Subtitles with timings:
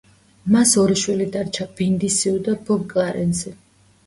[0.53, 3.55] მას ორი შვილი დარჩა, ბინდი სიუ და ბობ კლარენსი.